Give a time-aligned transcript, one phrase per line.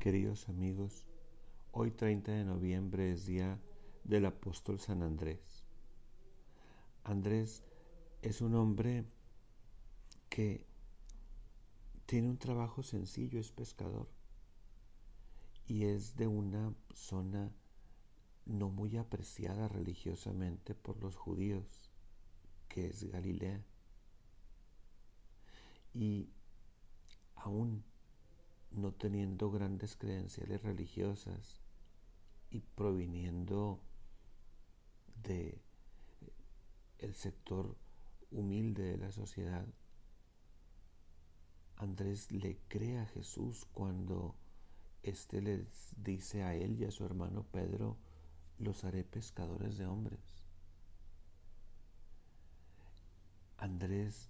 [0.00, 1.04] Queridos amigos,
[1.72, 3.60] hoy 30 de noviembre es día
[4.02, 5.62] del apóstol San Andrés.
[7.04, 7.62] Andrés
[8.22, 9.04] es un hombre
[10.30, 10.64] que
[12.06, 14.08] tiene un trabajo sencillo, es pescador
[15.66, 17.52] y es de una zona
[18.46, 21.90] no muy apreciada religiosamente por los judíos,
[22.68, 23.62] que es Galilea.
[25.92, 26.30] Y
[27.34, 27.84] aún
[28.70, 31.60] no teniendo grandes credenciales religiosas
[32.50, 33.80] y proviniendo
[35.22, 35.60] de
[36.98, 37.76] el sector
[38.30, 39.66] humilde de la sociedad,
[41.76, 44.34] Andrés le cree a Jesús cuando
[45.02, 47.96] éste les dice a él y a su hermano Pedro,
[48.58, 50.20] los haré pescadores de hombres.
[53.56, 54.28] Andrés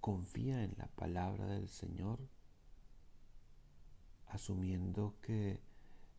[0.00, 2.20] confía en la palabra del Señor,
[4.28, 5.60] asumiendo que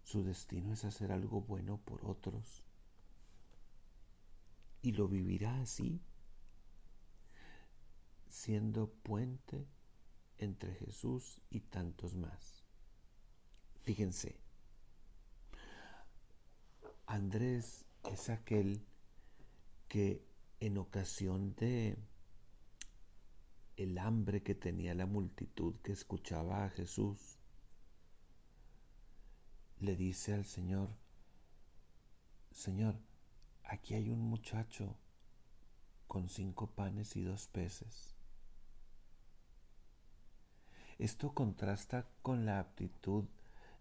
[0.04, 2.64] su destino es hacer algo bueno por otros.
[4.82, 6.02] Y lo vivirá así,
[8.30, 9.68] siendo puente
[10.38, 12.64] entre Jesús y tantos más.
[13.84, 14.40] Fíjense,
[17.06, 18.86] Andrés es aquel
[19.88, 20.24] que
[20.60, 21.98] en ocasión de
[23.78, 27.39] el hambre que tenía la multitud que escuchaba a Jesús,
[29.80, 30.90] le dice al Señor,
[32.52, 32.96] Señor,
[33.64, 34.98] aquí hay un muchacho
[36.08, 38.16] con cinco panes y dos peces.
[40.98, 43.26] Esto contrasta con la aptitud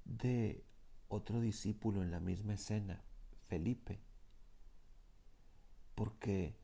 [0.04, 0.64] de
[1.08, 3.02] otro discípulo en la misma escena,
[3.48, 3.98] Felipe,
[5.96, 6.56] porque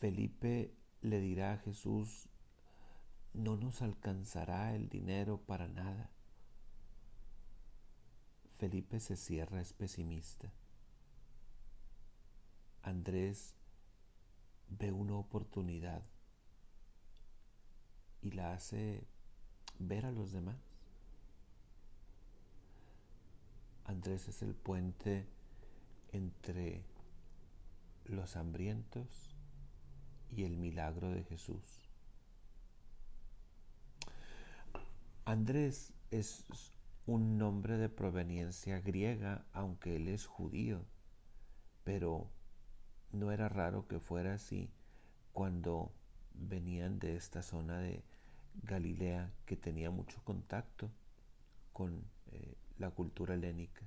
[0.00, 2.28] Felipe le dirá a Jesús,
[3.34, 6.10] no nos alcanzará el dinero para nada.
[8.58, 10.50] Felipe se cierra, es pesimista.
[12.82, 13.54] Andrés
[14.68, 16.02] ve una oportunidad
[18.22, 19.06] y la hace
[19.78, 20.56] ver a los demás.
[23.84, 25.26] Andrés es el puente
[26.12, 26.82] entre
[28.04, 29.34] los hambrientos
[30.30, 31.90] y el milagro de Jesús.
[35.24, 36.44] Andrés es
[37.06, 40.86] un nombre de proveniencia griega, aunque él es judío,
[41.84, 42.30] pero
[43.12, 44.70] no era raro que fuera así
[45.32, 45.92] cuando
[46.32, 48.02] venían de esta zona de
[48.62, 50.90] Galilea que tenía mucho contacto
[51.72, 53.86] con eh, la cultura helénica.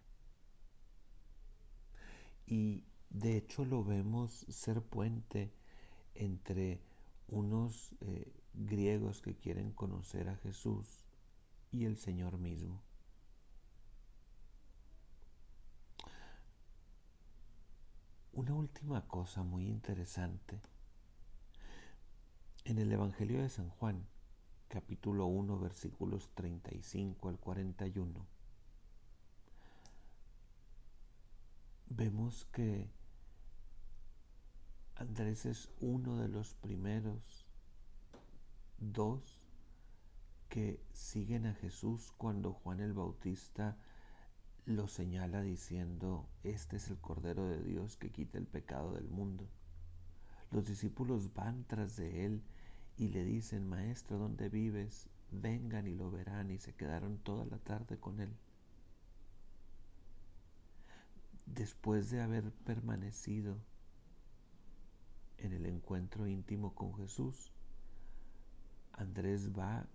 [2.45, 5.51] Y de hecho lo vemos ser puente
[6.13, 6.79] entre
[7.27, 11.05] unos eh, griegos que quieren conocer a Jesús
[11.71, 12.86] y el Señor mismo.
[18.37, 20.61] Una última cosa muy interesante.
[22.65, 24.05] En el Evangelio de San Juan,
[24.67, 28.27] capítulo 1, versículos 35 al 41,
[31.87, 32.91] vemos que
[34.97, 37.47] Andrés es uno de los primeros
[38.77, 39.47] dos
[40.47, 43.79] que siguen a Jesús cuando Juan el Bautista
[44.67, 49.47] lo señala diciendo, este es el Cordero de Dios que quita el pecado del mundo.
[50.51, 52.43] Los discípulos van tras de él
[52.97, 55.07] y le dicen, Maestro, ¿dónde vives?
[55.31, 58.35] Vengan y lo verán y se quedaron toda la tarde con él.
[61.45, 63.57] Después de haber permanecido
[65.37, 67.53] en el encuentro íntimo con Jesús,
[68.91, 69.87] Andrés va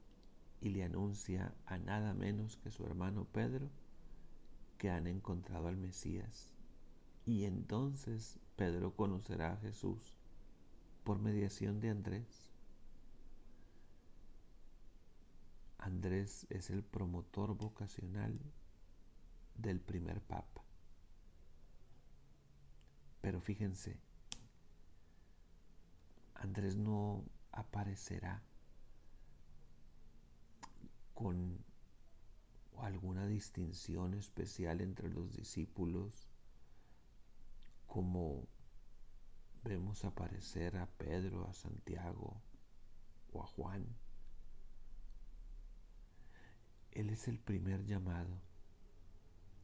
[0.62, 3.68] y le anuncia a nada menos que su hermano Pedro
[4.82, 6.52] que han encontrado al Mesías.
[7.24, 10.18] Y entonces Pedro conocerá a Jesús
[11.04, 12.50] por mediación de Andrés.
[15.78, 18.36] Andrés es el promotor vocacional
[19.54, 20.64] del primer papa.
[23.20, 24.00] Pero fíjense,
[26.34, 28.42] Andrés no aparecerá
[31.14, 31.64] con
[32.80, 36.28] alguna distinción especial entre los discípulos,
[37.86, 38.46] como
[39.64, 42.40] vemos aparecer a Pedro, a Santiago
[43.32, 43.86] o a Juan.
[46.92, 48.40] Él es el primer llamado.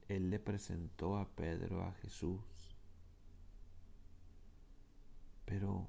[0.08, 2.40] Él le presentó a Pedro a Jesús.
[5.44, 5.88] Pero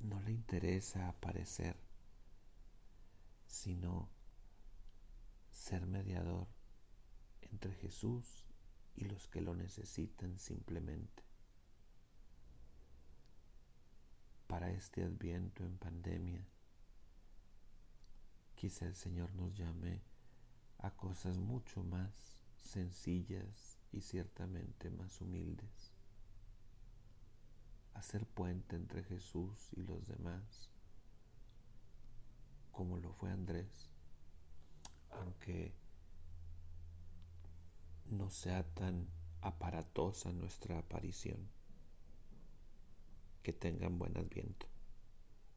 [0.00, 1.76] no le interesa aparecer,
[3.46, 4.08] sino
[5.72, 6.46] ser mediador
[7.40, 8.44] entre Jesús
[8.94, 11.22] y los que lo necesitan simplemente.
[14.48, 16.46] Para este adviento en pandemia,
[18.54, 20.02] quizá el Señor nos llame
[20.76, 25.94] a cosas mucho más sencillas y ciertamente más humildes.
[27.94, 30.68] Hacer puente entre Jesús y los demás,
[32.72, 33.91] como lo fue Andrés,
[35.12, 35.72] aunque
[38.10, 39.08] no sea tan
[39.40, 41.48] aparatosa nuestra aparición.
[43.42, 44.71] Que tengan buen adviento.